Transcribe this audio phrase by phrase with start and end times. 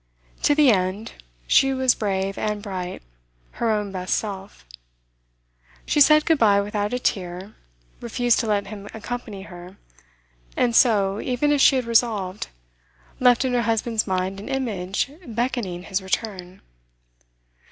[0.41, 1.11] To the end,
[1.45, 3.03] she was brave and bright,
[3.61, 4.65] her own best self.
[5.85, 7.53] She said good bye without a tear,
[7.99, 9.77] refused to let him accompany her,
[10.57, 12.47] and so, even as she had resolved,
[13.19, 16.63] left in her husband's mind an image beckoning his return.